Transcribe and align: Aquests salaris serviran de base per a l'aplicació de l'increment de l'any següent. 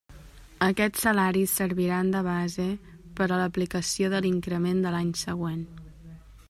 Aquests 0.67 1.03
salaris 1.07 1.53
serviran 1.59 2.09
de 2.15 2.21
base 2.29 2.65
per 3.19 3.27
a 3.29 3.39
l'aplicació 3.43 4.13
de 4.17 4.25
l'increment 4.27 4.85
de 4.87 4.95
l'any 4.97 5.15
següent. 5.27 5.65